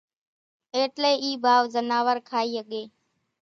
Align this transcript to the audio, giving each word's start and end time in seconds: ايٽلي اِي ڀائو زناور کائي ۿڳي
ايٽلي 0.75 1.13
اِي 1.23 1.31
ڀائو 1.43 1.63
زناور 1.75 2.17
کائي 2.29 2.49
ۿڳي 2.65 2.83